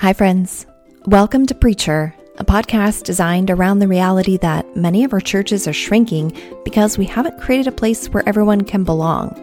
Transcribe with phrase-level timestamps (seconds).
[0.00, 0.66] Hi, friends.
[1.06, 5.72] Welcome to Preacher, a podcast designed around the reality that many of our churches are
[5.72, 6.36] shrinking
[6.66, 9.34] because we haven't created a place where everyone can belong.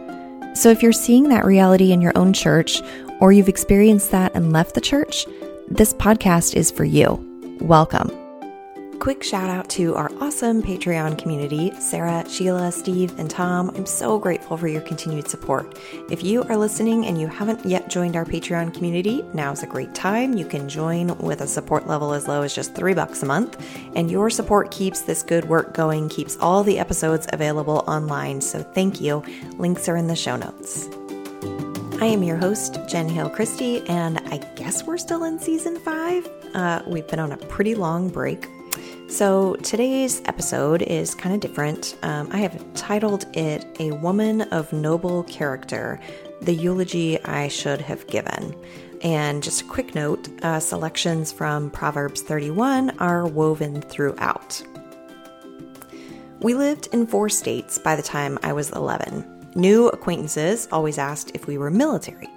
[0.56, 2.84] So, if you're seeing that reality in your own church,
[3.20, 5.26] or you've experienced that and left the church,
[5.70, 7.58] this podcast is for you.
[7.60, 8.23] Welcome
[9.04, 13.70] quick shout out to our awesome Patreon community Sarah, Sheila, Steve, and Tom.
[13.76, 15.78] I'm so grateful for your continued support.
[16.10, 19.94] If you are listening and you haven't yet joined our Patreon community, now's a great
[19.94, 20.38] time.
[20.38, 23.62] You can join with a support level as low as just three bucks a month,
[23.94, 28.40] and your support keeps this good work going, keeps all the episodes available online.
[28.40, 29.22] So thank you.
[29.58, 30.88] Links are in the show notes.
[32.00, 36.26] I am your host, Jen Hale Christie, and I guess we're still in season five.
[36.54, 38.48] Uh, we've been on a pretty long break
[39.08, 41.98] so, today's episode is kind of different.
[42.02, 46.00] Um, I have titled it A Woman of Noble Character
[46.42, 48.56] The Eulogy I Should Have Given.
[49.04, 54.64] And just a quick note uh, selections from Proverbs 31 are woven throughout.
[56.40, 59.52] We lived in four states by the time I was 11.
[59.56, 62.30] New acquaintances always asked if we were military.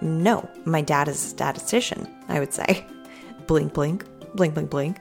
[0.00, 2.84] No, my dad is a statistician, I would say.
[3.46, 4.98] Blink, blink, blink, blink, blink.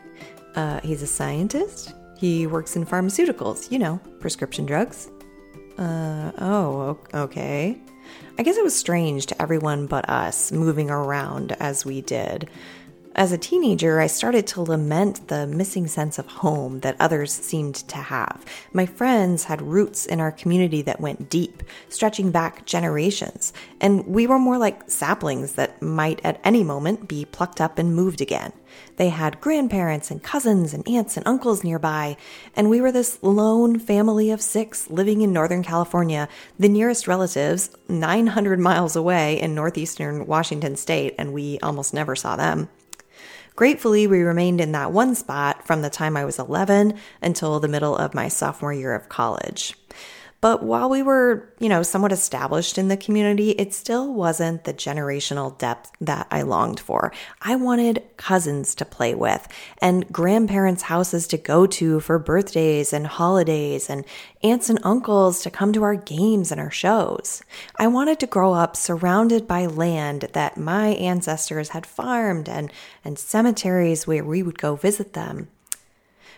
[0.55, 1.93] Uh, he's a scientist.
[2.17, 5.09] He works in pharmaceuticals, you know, prescription drugs.
[5.77, 7.77] Uh, oh, okay.
[8.37, 12.49] I guess it was strange to everyone but us moving around as we did.
[13.17, 17.75] As a teenager, I started to lament the missing sense of home that others seemed
[17.75, 18.43] to have.
[18.73, 24.27] My friends had roots in our community that went deep, stretching back generations, and we
[24.27, 28.51] were more like saplings that might at any moment be plucked up and moved again.
[28.97, 32.15] They had grandparents and cousins and aunts and uncles nearby,
[32.55, 37.69] and we were this lone family of six living in Northern California, the nearest relatives
[37.89, 42.69] 900 miles away in northeastern Washington state, and we almost never saw them.
[43.55, 47.69] Gratefully, we remained in that one spot from the time I was 11 until the
[47.69, 49.75] middle of my sophomore year of college.
[50.45, 54.75] But while we were, you know, somewhat established in the community, it still wasn't the
[54.75, 57.11] generational depth that I longed for.
[57.41, 59.47] I wanted cousins to play with
[59.79, 64.05] and grandparents' houses to go to for birthdays and holidays and
[64.43, 67.41] aunts and uncles to come to our games and our shows.
[67.79, 72.71] I wanted to grow up surrounded by land that my ancestors had farmed and,
[73.03, 75.47] and cemeteries where we would go visit them.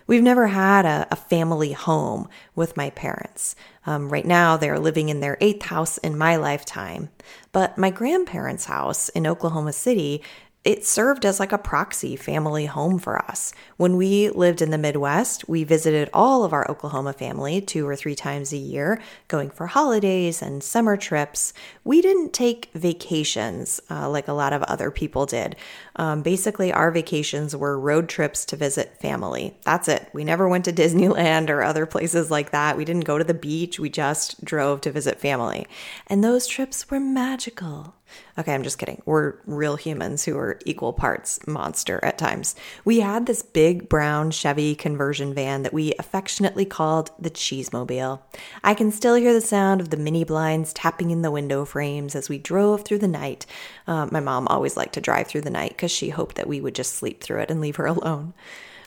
[0.07, 3.55] We've never had a, a family home with my parents.
[3.85, 7.09] Um, right now, they're living in their eighth house in my lifetime.
[7.51, 10.23] But my grandparents' house in Oklahoma City
[10.63, 13.53] it served as like a proxy family home for us.
[13.77, 17.95] When we lived in the Midwest, we visited all of our Oklahoma family two or
[17.95, 21.53] three times a year, going for holidays and summer trips.
[21.85, 25.55] We didn't take vacations uh, like a lot of other people did.
[25.95, 29.57] Um, basically, our vacations were road trips to visit family.
[29.63, 30.09] That's it.
[30.11, 32.75] We never went to Disneyland or other places like that.
[32.75, 33.79] We didn't go to the beach.
[33.79, 35.65] We just drove to visit family.
[36.07, 37.93] And those trips were magical.
[38.37, 39.01] Okay, I'm just kidding.
[39.05, 42.55] We're real humans who are equal parts monster at times.
[42.85, 48.19] We had this big brown Chevy conversion van that we affectionately called the Cheesemobile.
[48.63, 52.15] I can still hear the sound of the mini blinds tapping in the window frames
[52.15, 53.45] as we drove through the night.
[53.87, 56.61] Uh, my mom always liked to drive through the night because she hoped that we
[56.61, 58.33] would just sleep through it and leave her alone.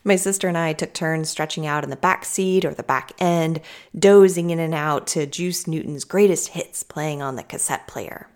[0.03, 3.13] My sister and I took turns stretching out in the back seat or the back
[3.19, 3.61] end,
[3.99, 8.30] dozing in and out to Juice Newton's greatest hits playing on the cassette player.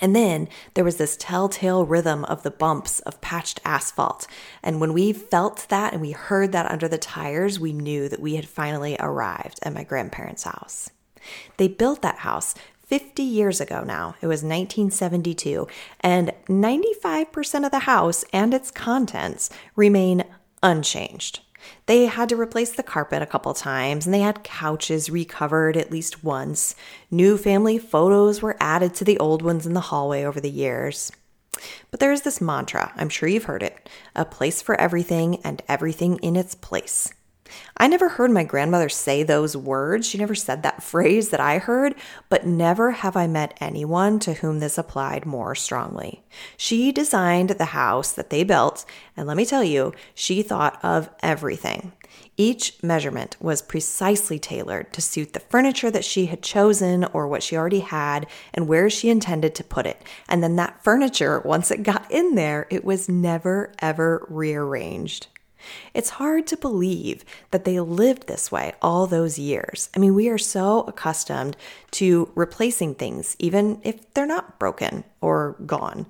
[0.00, 4.26] And then there was this telltale rhythm of the bumps of patched asphalt.
[4.62, 8.20] And when we felt that and we heard that under the tires, we knew that
[8.20, 10.90] we had finally arrived at my grandparents' house.
[11.56, 12.54] They built that house
[12.86, 14.14] 50 years ago now.
[14.22, 15.68] It was 1972.
[16.00, 20.24] And 95% of the house and its contents remain
[20.62, 21.40] unchanged.
[21.86, 25.90] They had to replace the carpet a couple times and they had couches recovered at
[25.90, 26.74] least once.
[27.10, 31.12] New family photos were added to the old ones in the hallway over the years.
[31.90, 36.18] But there's this mantra, I'm sure you've heard it a place for everything and everything
[36.18, 37.12] in its place.
[37.76, 40.06] I never heard my grandmother say those words.
[40.06, 41.94] She never said that phrase that I heard,
[42.28, 46.22] but never have I met anyone to whom this applied more strongly.
[46.56, 48.84] She designed the house that they built,
[49.16, 51.92] and let me tell you, she thought of everything.
[52.40, 57.42] Each measurement was precisely tailored to suit the furniture that she had chosen or what
[57.42, 60.00] she already had and where she intended to put it.
[60.28, 65.26] And then that furniture, once it got in there, it was never ever rearranged.
[65.94, 69.88] It's hard to believe that they lived this way all those years.
[69.94, 71.56] I mean, we are so accustomed
[71.92, 76.06] to replacing things, even if they're not broken or gone.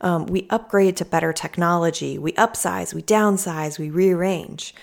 [0.00, 4.74] Um, we upgrade to better technology, we upsize, we downsize, we rearrange.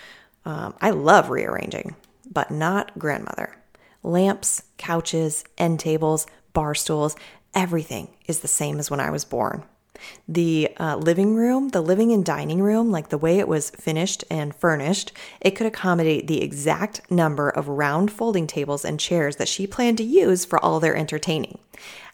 [0.43, 1.95] Um, I love rearranging,
[2.31, 3.55] but not grandmother.
[4.03, 7.15] Lamps, couches, end tables, bar stools,
[7.53, 9.63] everything is the same as when I was born.
[10.27, 14.23] The uh, living room, the living and dining room, like the way it was finished
[14.29, 15.11] and furnished,
[15.41, 19.97] it could accommodate the exact number of round folding tables and chairs that she planned
[19.97, 21.59] to use for all their entertaining.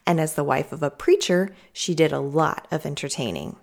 [0.06, 3.56] And as the wife of a preacher, she did a lot of entertaining.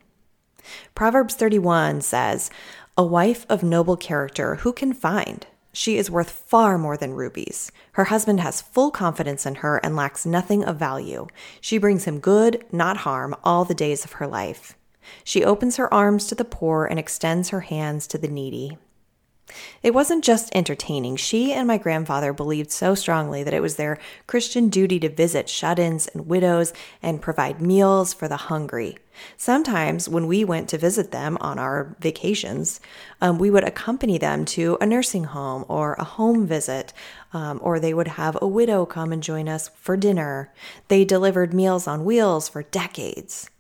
[0.95, 2.51] Proverbs 31 says,
[2.97, 5.47] A wife of noble character, who can find?
[5.73, 7.71] She is worth far more than rubies.
[7.93, 11.27] Her husband has full confidence in her and lacks nothing of value.
[11.61, 14.77] She brings him good, not harm, all the days of her life.
[15.25, 18.79] She opens her arms to the poor and extends her hands to the needy.
[19.83, 21.17] It wasn't just entertaining.
[21.17, 25.49] She and my grandfather believed so strongly that it was their Christian duty to visit
[25.49, 26.73] shut ins and widows
[27.03, 28.97] and provide meals for the hungry.
[29.37, 32.81] Sometimes, when we went to visit them on our vacations,
[33.21, 36.93] um, we would accompany them to a nursing home or a home visit,
[37.33, 40.53] um, or they would have a widow come and join us for dinner.
[40.89, 43.51] They delivered meals on wheels for decades.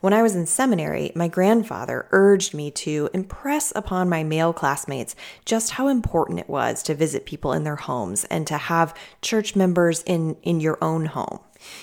[0.00, 5.16] When I was in seminary, my grandfather urged me to impress upon my male classmates
[5.44, 9.56] just how important it was to visit people in their homes and to have church
[9.56, 11.40] members in, in your own home.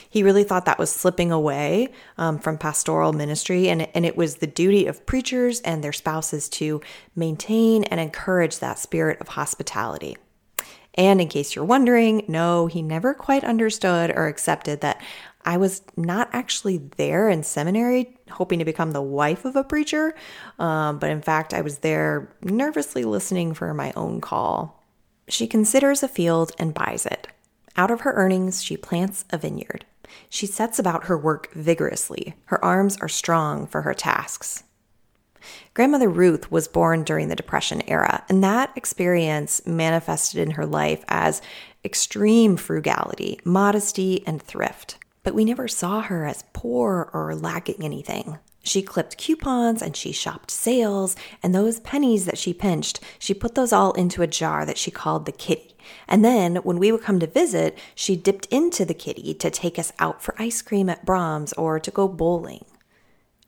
[0.10, 4.36] He really thought that was slipping away um, from pastoral ministry, and, and it was
[4.36, 6.82] the duty of preachers and their spouses to
[7.16, 10.16] maintain and encourage that spirit of hospitality.
[10.96, 15.02] And in case you're wondering, no, he never quite understood or accepted that
[15.46, 20.16] I was not actually there in seminary hoping to become the wife of a preacher,
[20.60, 24.84] um, but in fact, I was there nervously listening for my own call.
[25.28, 27.28] She considers a field and buys it.
[27.76, 29.86] Out of her earnings, she plants a vineyard.
[30.30, 32.36] She sets about her work vigorously.
[32.46, 34.64] Her arms are strong for her tasks.
[35.74, 41.04] Grandmother Ruth was born during the Depression era, and that experience manifested in her life
[41.08, 41.42] as
[41.84, 48.38] extreme frugality, modesty, and thrift but we never saw her as poor or lacking anything.
[48.64, 53.56] She clipped coupons and she shopped sales, and those pennies that she pinched, she put
[53.56, 55.76] those all into a jar that she called the kitty.
[56.08, 59.78] And then, when we would come to visit, she dipped into the kitty to take
[59.78, 62.64] us out for ice cream at Braum's or to go bowling.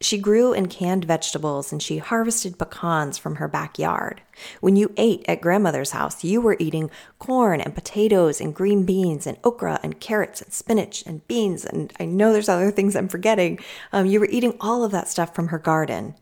[0.01, 4.21] She grew and canned vegetables and she harvested pecans from her backyard.
[4.59, 9.25] When you ate at grandmother's house, you were eating corn and potatoes and green beans
[9.25, 11.63] and okra and carrots and spinach and beans.
[11.63, 13.59] And I know there's other things I'm forgetting.
[13.93, 16.15] Um, you were eating all of that stuff from her garden.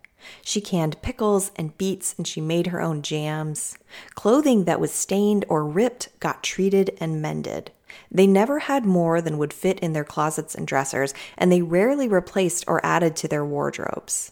[0.44, 3.78] She canned pickles and beets and she made her own jams.
[4.16, 7.72] Clothing that was stained or ripped got treated and mended.
[8.12, 12.08] They never had more than would fit in their closets and dressers, and they rarely
[12.08, 14.30] replaced or added to their wardrobes.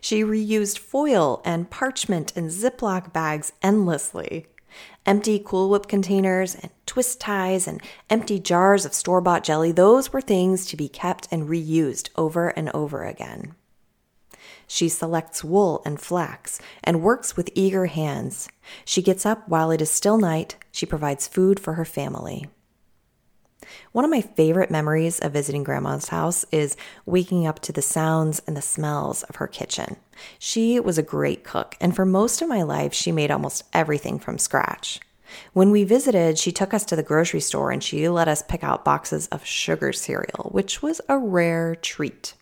[0.00, 4.46] She reused foil and parchment and Ziploc bags endlessly.
[5.06, 10.12] Empty Cool Whip containers and twist ties and empty jars of store bought jelly, those
[10.12, 13.54] were things to be kept and reused over and over again.
[14.66, 18.48] She selects wool and flax and works with eager hands.
[18.84, 20.56] She gets up while it is still night.
[20.72, 22.48] She provides food for her family.
[23.92, 26.76] One of my favorite memories of visiting grandma's house is
[27.06, 29.96] waking up to the sounds and the smells of her kitchen.
[30.38, 34.18] She was a great cook, and for most of my life, she made almost everything
[34.18, 35.00] from scratch.
[35.52, 38.62] When we visited, she took us to the grocery store and she let us pick
[38.62, 42.34] out boxes of sugar cereal, which was a rare treat.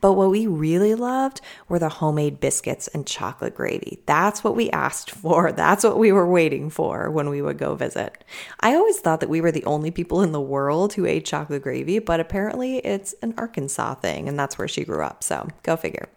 [0.00, 4.02] But what we really loved were the homemade biscuits and chocolate gravy.
[4.06, 5.52] That's what we asked for.
[5.60, 8.24] That's what we were waiting for when we would go visit.
[8.60, 11.62] I always thought that we were the only people in the world who ate chocolate
[11.62, 15.22] gravy, but apparently it's an Arkansas thing, and that's where she grew up.
[15.22, 16.08] So go figure.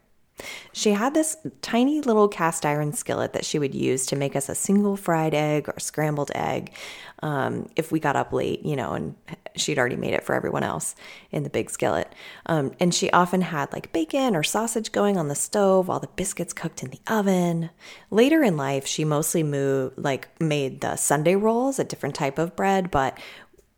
[0.72, 4.50] She had this tiny little cast iron skillet that she would use to make us
[4.50, 6.74] a single fried egg or scrambled egg
[7.22, 9.16] um, if we got up late, you know, and
[9.56, 10.96] she'd already made it for everyone else
[11.32, 12.12] in the big skillet.
[12.48, 16.08] Um, and she often had like bacon or sausage going on the stove while the
[16.08, 17.70] biscuits cooked in the oven.
[18.10, 22.56] Later in life, she mostly moved, like made the Sunday rolls, a different type of
[22.56, 23.18] bread, but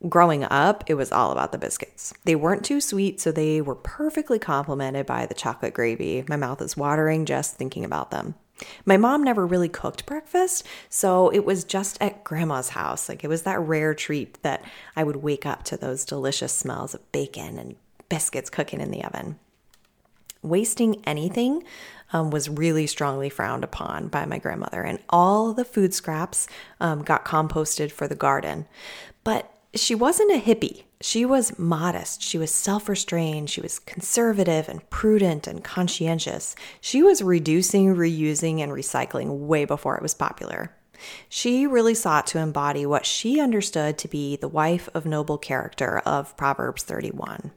[0.10, 2.14] growing up, it was all about the biscuits.
[2.24, 6.24] They weren't too sweet, so they were perfectly complemented by the chocolate gravy.
[6.28, 8.36] My mouth is watering just thinking about them.
[8.86, 13.10] My mom never really cooked breakfast, so it was just at grandma's house.
[13.10, 14.64] Like it was that rare treat that
[14.96, 17.76] I would wake up to those delicious smells of bacon and
[18.08, 19.40] biscuits cooking in the oven.
[20.46, 21.64] wasting anything
[22.14, 26.48] um, was really strongly frowned upon by my grandmother, and all the food scraps
[26.80, 28.68] um, got composted for the garden.
[29.24, 30.84] But she wasn't a hippie.
[31.02, 32.22] She was modest.
[32.22, 33.50] She was self restrained.
[33.50, 36.56] She was conservative and prudent and conscientious.
[36.82, 40.76] She was reducing, reusing, and recycling way before it was popular.
[41.28, 46.00] She really sought to embody what she understood to be the wife of noble character
[46.06, 47.52] of Proverbs 31.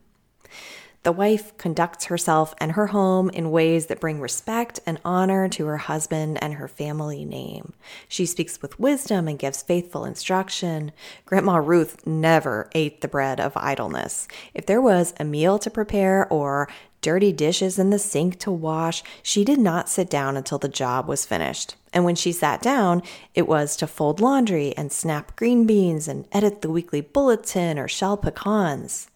[1.05, 5.67] The wife conducts herself and her home in ways that bring respect and honor to
[5.67, 7.73] her husband and her family name.
[8.09, 10.93] She speaks with wisdom and gives faithful instruction.
[11.25, 14.27] Grandma Ruth never ate the bread of idleness.
[14.55, 16.69] If there was a meal to prepare or
[17.01, 21.07] dirty dishes in the sink to wash, she did not sit down until the job
[21.07, 21.77] was finished.
[21.93, 23.03] And when she sat down,
[23.35, 27.87] it was to fold laundry and snap green beans and edit the weekly bulletin or
[27.87, 29.09] shell pecans.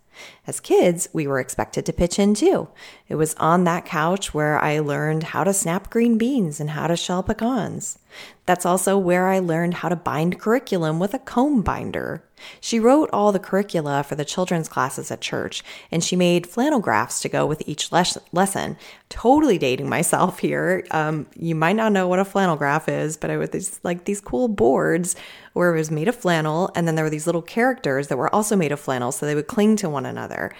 [0.46, 2.68] As kids, we were expected to pitch in too.
[3.08, 6.86] It was on that couch where I learned how to snap green beans and how
[6.86, 7.98] to shell pecans.
[8.44, 12.24] That's also where I learned how to bind curriculum with a comb binder.
[12.60, 15.62] She wrote all the curricula for the children's classes at church,
[15.92, 18.76] and she made flannel graphs to go with each les- lesson.
[19.08, 20.84] Totally dating myself here.
[20.90, 24.20] Um, you might not know what a flannel graph is, but I these like these
[24.20, 25.14] cool boards
[25.52, 28.34] where it was made of flannel, and then there were these little characters that were
[28.34, 30.52] also made of flannel, so they would cling to one another.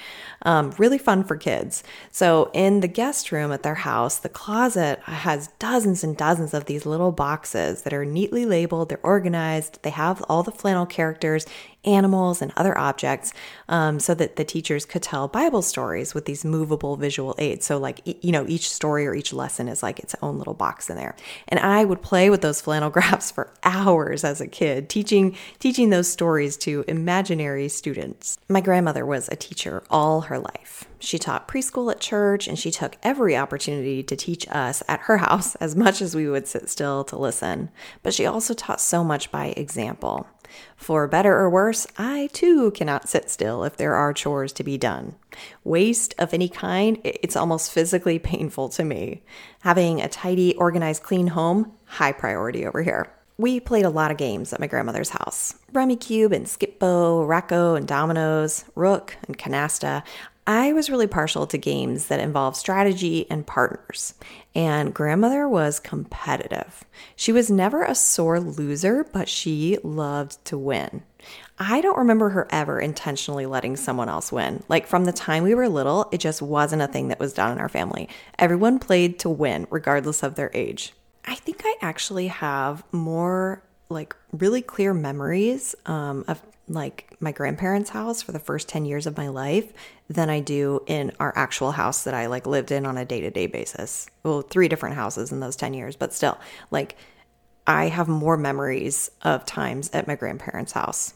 [0.42, 1.82] Um, really fun for kids.
[2.10, 6.66] So, in the guest room at their house, the closet has dozens and dozens of
[6.66, 11.46] these little boxes that are neatly labeled, they're organized, they have all the flannel characters
[11.84, 13.32] animals and other objects
[13.68, 17.66] um, so that the teachers could tell Bible stories with these movable visual aids.
[17.66, 20.88] So, like, you know, each story or each lesson is like its own little box
[20.88, 21.16] in there.
[21.48, 25.90] And I would play with those flannel graphs for hours as a kid, teaching teaching
[25.90, 28.38] those stories to imaginary students.
[28.48, 30.86] My grandmother was a teacher all her life.
[31.02, 35.16] She taught preschool at church and she took every opportunity to teach us at her
[35.16, 37.70] house as much as we would sit still to listen.
[38.04, 40.28] But she also taught so much by example.
[40.76, 44.78] For better or worse, I too cannot sit still if there are chores to be
[44.78, 45.16] done.
[45.64, 49.22] Waste of any kind, it's almost physically painful to me.
[49.60, 53.12] Having a tidy, organized, clean home, high priority over here.
[53.38, 57.88] We played a lot of games at my grandmother's house Rummikub and Skip-Bo, Rack-O and
[57.88, 60.02] Dominoes, Rook and Canasta.
[60.46, 64.14] I was really partial to games that involve strategy and partners,
[64.56, 66.84] and grandmother was competitive.
[67.14, 71.04] She was never a sore loser, but she loved to win.
[71.58, 74.64] I don't remember her ever intentionally letting someone else win.
[74.68, 77.52] Like from the time we were little, it just wasn't a thing that was done
[77.52, 78.08] in our family.
[78.36, 80.92] Everyone played to win, regardless of their age.
[81.24, 87.90] I think I actually have more like really clear memories um, of like my grandparents'
[87.90, 89.72] house for the first 10 years of my life
[90.08, 93.46] than I do in our actual house that I like lived in on a day-to-day
[93.46, 94.08] basis.
[94.22, 96.38] Well, three different houses in those 10 years, but still,
[96.70, 96.96] like
[97.66, 101.14] I have more memories of times at my grandparents' house.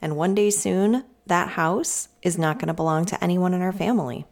[0.00, 3.72] And one day soon, that house is not going to belong to anyone in our
[3.72, 4.26] family.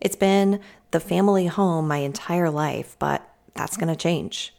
[0.00, 0.60] It's been
[0.90, 4.55] the family home my entire life, but that's going to change.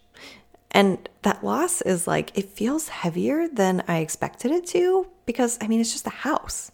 [0.71, 5.67] And that loss is like, it feels heavier than I expected it to because, I
[5.67, 6.71] mean, it's just a house.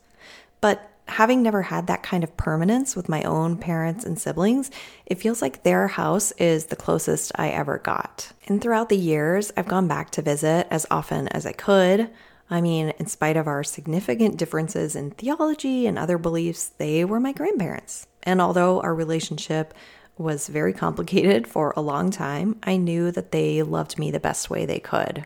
[0.61, 4.71] But having never had that kind of permanence with my own parents and siblings,
[5.05, 8.31] it feels like their house is the closest I ever got.
[8.47, 12.09] And throughout the years, I've gone back to visit as often as I could.
[12.49, 17.19] I mean, in spite of our significant differences in theology and other beliefs, they were
[17.19, 18.07] my grandparents.
[18.23, 19.73] And although our relationship
[20.17, 24.49] was very complicated for a long time, I knew that they loved me the best
[24.49, 25.25] way they could.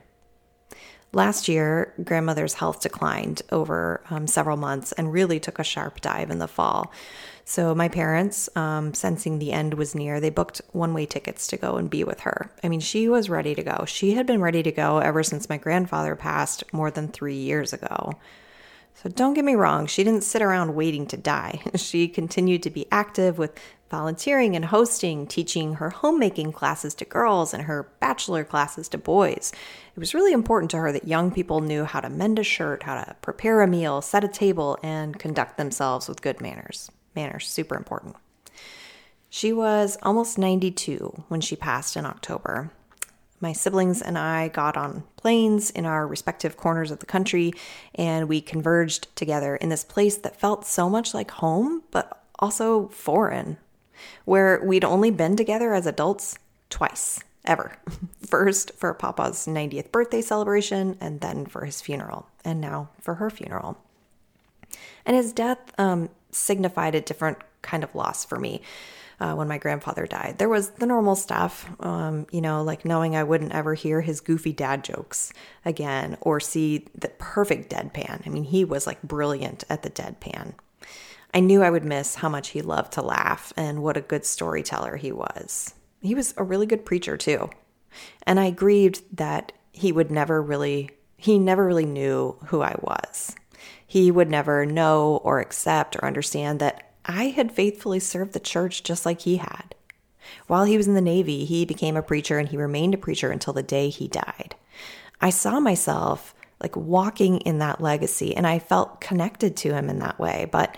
[1.14, 6.30] Last year, grandmother's health declined over um, several months and really took a sharp dive
[6.30, 6.92] in the fall.
[7.46, 11.58] So, my parents, um, sensing the end was near, they booked one way tickets to
[11.58, 12.52] go and be with her.
[12.62, 13.86] I mean, she was ready to go.
[13.88, 17.72] She had been ready to go ever since my grandfather passed more than three years
[17.72, 18.12] ago.
[19.04, 21.62] So don't get me wrong, she didn't sit around waiting to die.
[21.76, 23.54] She continued to be active with
[23.92, 29.54] volunteering and hosting, teaching her homemaking classes to girls and her bachelor classes to boys.
[29.96, 32.84] It was really important to her that young people knew how to mend a shirt,
[32.84, 36.90] how to prepare a meal, set a table, and conduct themselves with good manners.
[37.16, 38.16] Manners, super important.
[39.30, 42.72] She was almost 92 when she passed in October.
[43.40, 47.54] My siblings and I got on planes in our respective corners of the country,
[47.94, 52.88] and we converged together in this place that felt so much like home, but also
[52.88, 53.58] foreign,
[54.26, 56.40] where we'd only been together as adults
[56.70, 57.78] twice, ever.
[58.26, 63.30] First for Papa's 90th birthday celebration, and then for his funeral, and now for her
[63.30, 63.78] funeral.
[65.06, 68.62] And his death um, signified a different kind of loss for me.
[69.20, 70.36] Uh, when my grandfather died.
[70.38, 74.22] There was the normal stuff, um, you know, like knowing I wouldn't ever hear his
[74.22, 75.34] goofy dad jokes
[75.66, 78.22] again or see the perfect deadpan.
[78.28, 80.54] I mean, he was like brilliant at the deadpan.
[81.34, 84.26] I knew I would miss how much he loved to laugh and what a good
[84.26, 85.74] storyteller he was.
[86.02, 87.50] He was a really good preacher, too.
[88.24, 93.36] And I grieved that he would never really, he never really knew who I was.
[93.86, 98.84] He would never know or accept or understand that I had faithfully served the church
[98.84, 99.74] just like he had.
[100.48, 103.32] While he was in the Navy, he became a preacher and he remained a preacher
[103.32, 104.56] until the day he died.
[105.22, 110.00] I saw myself like walking in that legacy and I felt connected to him in
[110.00, 110.78] that way, but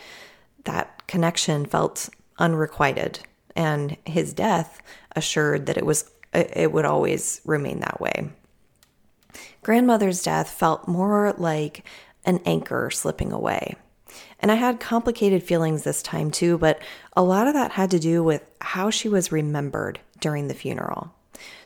[0.65, 3.19] that connection felt unrequited
[3.55, 4.81] and his death
[5.15, 8.29] assured that it was it would always remain that way.
[9.63, 11.83] Grandmother's death felt more like
[12.24, 13.75] an anchor slipping away.
[14.39, 16.79] And I had complicated feelings this time too, but
[17.15, 21.13] a lot of that had to do with how she was remembered during the funeral.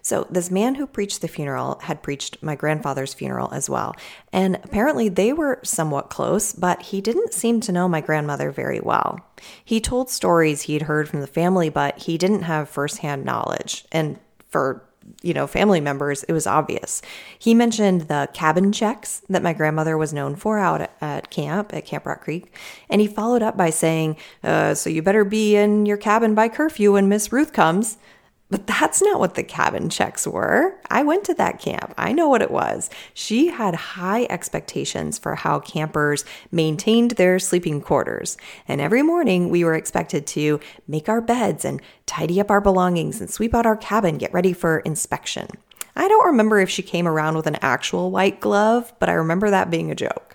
[0.02, 3.96] So, this man who preached the funeral had preached my grandfather's funeral as well.
[4.32, 8.80] And apparently, they were somewhat close, but he didn't seem to know my grandmother very
[8.80, 9.20] well.
[9.64, 13.86] He told stories he'd heard from the family, but he didn't have firsthand knowledge.
[13.92, 14.84] And for
[15.22, 17.02] you know, family members, it was obvious.
[17.38, 21.86] He mentioned the cabin checks that my grandmother was known for out at, camp, at
[21.86, 22.56] Camp Rock Creek.
[22.90, 26.50] And he followed up by saying, uh, So you better be in your cabin by
[26.50, 27.98] curfew when Miss Ruth comes.
[28.54, 30.76] But that's not what the cabin checks were.
[30.88, 31.92] I went to that camp.
[31.98, 32.92] I know what it was.
[33.16, 38.38] She had high expectations for how campers maintained their sleeping quarters.
[38.68, 43.20] And every morning we were expected to make our beds and tidy up our belongings
[43.20, 45.48] and sweep out our cabin, get ready for inspection.
[45.96, 49.50] I don't remember if she came around with an actual white glove, but I remember
[49.50, 50.33] that being a joke.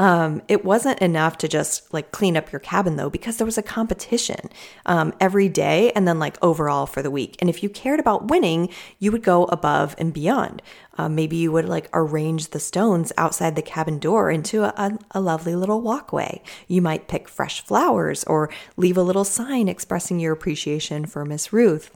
[0.00, 3.58] Um, it wasn't enough to just like clean up your cabin though, because there was
[3.58, 4.48] a competition
[4.86, 7.36] um, every day and then like overall for the week.
[7.38, 10.62] And if you cared about winning, you would go above and beyond.
[10.96, 15.20] Uh, maybe you would like arrange the stones outside the cabin door into a, a
[15.20, 16.42] lovely little walkway.
[16.66, 21.52] You might pick fresh flowers or leave a little sign expressing your appreciation for Miss
[21.52, 21.94] Ruth.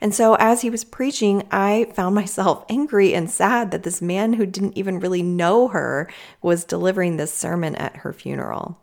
[0.00, 4.34] And so, as he was preaching, I found myself angry and sad that this man
[4.34, 6.10] who didn't even really know her
[6.40, 8.78] was delivering this sermon at her funeral.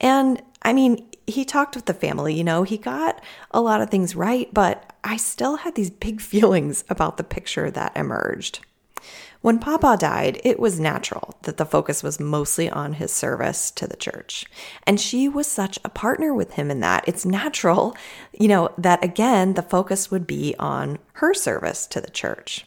[0.00, 3.90] And I mean, he talked with the family, you know, he got a lot of
[3.90, 8.60] things right, but I still had these big feelings about the picture that emerged.
[9.40, 13.86] When Papa died, it was natural that the focus was mostly on his service to
[13.86, 14.46] the church.
[14.86, 17.06] And she was such a partner with him in that.
[17.06, 17.96] It's natural,
[18.32, 22.64] you know, that again, the focus would be on her service to the church.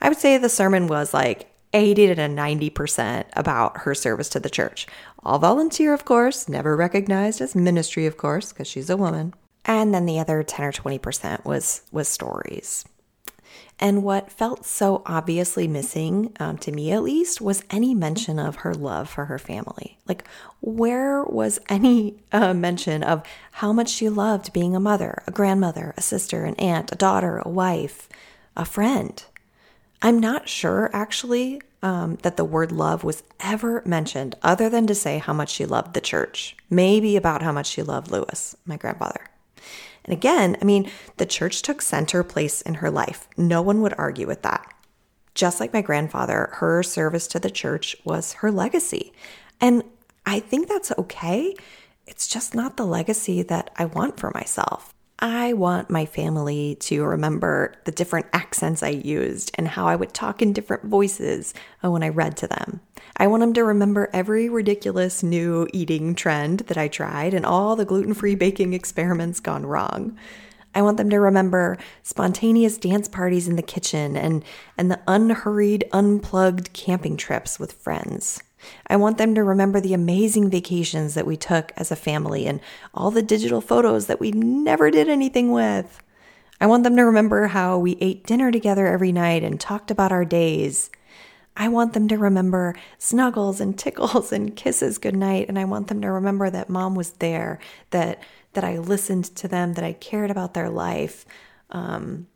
[0.00, 4.50] I would say the sermon was like 80 to 90% about her service to the
[4.50, 4.86] church.
[5.24, 9.34] All volunteer, of course, never recognized as ministry, of course, because she's a woman.
[9.64, 12.84] And then the other 10 or 20% was was stories.
[13.82, 18.58] And what felt so obviously missing, um, to me at least, was any mention of
[18.58, 19.98] her love for her family.
[20.06, 20.22] Like,
[20.60, 25.94] where was any uh, mention of how much she loved being a mother, a grandmother,
[25.96, 28.08] a sister, an aunt, a daughter, a wife,
[28.56, 29.24] a friend?
[30.00, 34.94] I'm not sure actually um, that the word love was ever mentioned other than to
[34.94, 38.76] say how much she loved the church, maybe about how much she loved Lewis, my
[38.76, 39.26] grandfather.
[40.04, 43.28] And again, I mean, the church took center place in her life.
[43.36, 44.66] No one would argue with that.
[45.34, 49.12] Just like my grandfather, her service to the church was her legacy.
[49.60, 49.82] And
[50.26, 51.54] I think that's okay.
[52.06, 54.91] It's just not the legacy that I want for myself.
[55.24, 60.12] I want my family to remember the different accents I used and how I would
[60.12, 61.54] talk in different voices
[61.84, 62.80] uh, when I read to them.
[63.18, 67.76] I want them to remember every ridiculous new eating trend that I tried and all
[67.76, 70.18] the gluten free baking experiments gone wrong.
[70.74, 74.44] I want them to remember spontaneous dance parties in the kitchen and,
[74.76, 78.42] and the unhurried, unplugged camping trips with friends.
[78.86, 82.60] I want them to remember the amazing vacations that we took as a family and
[82.94, 86.02] all the digital photos that we never did anything with.
[86.60, 90.12] I want them to remember how we ate dinner together every night and talked about
[90.12, 90.90] our days.
[91.56, 96.00] I want them to remember snuggles and tickles and kisses goodnight and I want them
[96.02, 97.58] to remember that mom was there,
[97.90, 98.22] that
[98.54, 101.24] that I listened to them, that I cared about their life.
[101.70, 102.26] Um,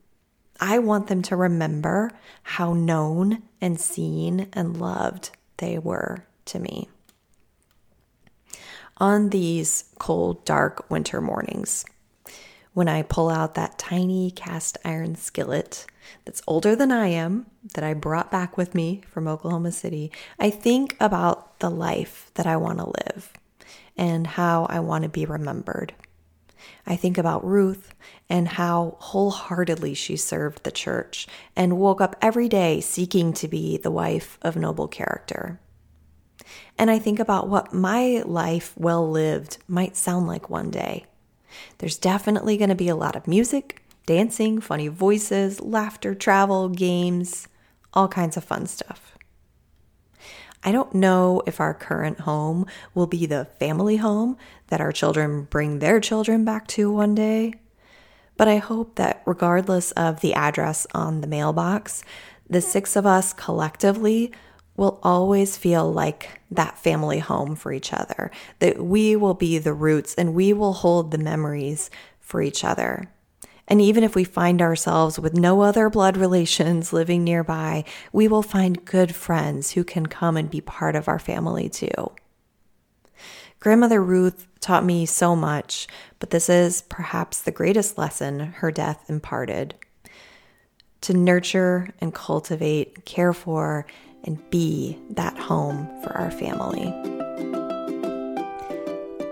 [0.59, 2.11] I want them to remember
[2.43, 6.89] how known and seen and loved they were to me.
[8.99, 11.85] On these cold, dark winter mornings,
[12.73, 15.87] when I pull out that tiny cast iron skillet
[16.25, 20.51] that's older than I am, that I brought back with me from Oklahoma City, I
[20.51, 23.33] think about the life that I want to live
[23.97, 25.95] and how I want to be remembered.
[26.87, 27.95] I think about Ruth
[28.29, 33.77] and how wholeheartedly she served the church and woke up every day seeking to be
[33.77, 35.61] the wife of noble character.
[36.79, 41.07] And I think about what my life well lived might sound like one day.
[41.79, 47.49] There's definitely going to be a lot of music, dancing, funny voices, laughter, travel, games,
[47.95, 49.16] all kinds of fun stuff.
[50.67, 55.45] I don't know if our current home will be the family home that our children
[55.45, 57.55] bring their children back to one day.
[58.37, 62.03] But I hope that regardless of the address on the mailbox,
[62.51, 64.33] the six of us collectively
[64.77, 69.73] will always feel like that family home for each other, that we will be the
[69.73, 73.09] roots and we will hold the memories for each other.
[73.69, 78.43] And even if we find ourselves with no other blood relations living nearby, we will
[78.43, 82.13] find good friends who can come and be part of our family too.
[83.59, 89.09] Grandmother Ruth taught me so much, but this is perhaps the greatest lesson her death
[89.09, 89.75] imparted
[91.01, 93.87] to nurture and cultivate, care for,
[94.25, 96.93] and be that home for our family.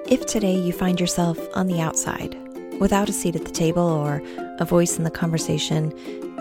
[0.08, 2.36] If today you find yourself on the outside,
[2.84, 4.20] without a seat at the table or
[4.58, 5.90] a voice in the conversation,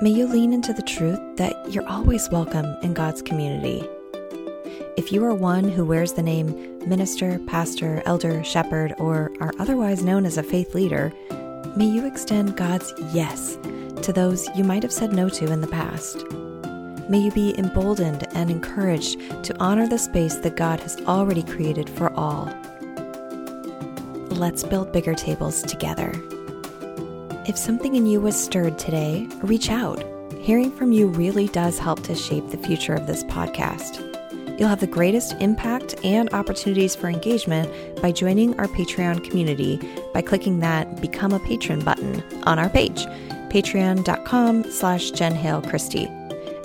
[0.01, 3.82] may you lean into the truth that you're always welcome in God's community.
[4.97, 10.03] If you are one who wears the name minister, pastor, elder, shepherd, or are otherwise
[10.03, 11.13] known as a faith leader,
[11.77, 13.58] may you extend God's yes
[14.01, 16.25] to those you might have said no to in the past.
[17.10, 21.89] May you be emboldened and encouraged to honor the space that God has already created
[21.89, 22.53] for all.
[24.43, 26.12] Let's build bigger tables together.
[27.47, 30.03] If something in you was stirred today, reach out.
[30.41, 34.01] Hearing from you really does help to shape the future of this podcast.
[34.60, 39.79] You'll have the greatest impact and opportunities for engagement by joining our Patreon community
[40.13, 43.06] by clicking that Become a Patron button on our page,
[43.47, 46.10] patreon.com slash Jen Hale Christie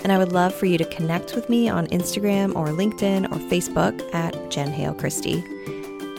[0.01, 3.37] and I would love for you to connect with me on Instagram or LinkedIn or
[3.49, 5.43] Facebook at Jen Hale Christie.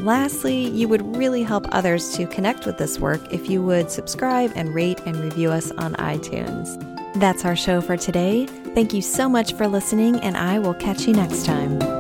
[0.01, 4.51] Lastly, you would really help others to connect with this work if you would subscribe
[4.55, 6.79] and rate and review us on iTunes.
[7.21, 8.47] That's our show for today.
[8.75, 12.00] Thank you so much for listening, and I will catch you next time.